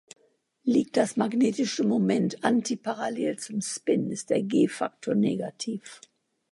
[0.63, 6.01] Liegt das magnetische Moment antiparallel zum Spin, ist der g-Faktor negativ.